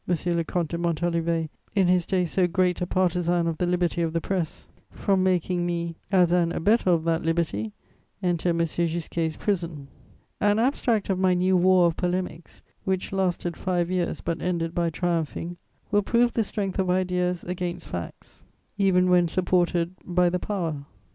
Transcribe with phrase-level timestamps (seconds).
[0.07, 4.13] le Comte de Montalivet, in his day so great a partisan of the liberty of
[4.13, 7.71] the press, from making me, as an abettor of that liberty,
[8.23, 8.57] enter M.
[8.57, 9.89] Gisquet's prison.
[10.39, 14.89] An abstract of my new war of polemics, which lasted five years but ended by
[14.89, 15.55] triumphing,
[15.91, 18.43] will prove the strength of ideas against facts
[18.79, 20.83] even when supported by the power.